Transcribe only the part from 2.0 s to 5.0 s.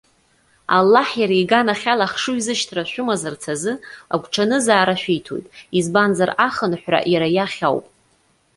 ахшыҩзышьҭра шәымазарц азы, агәҽанызаара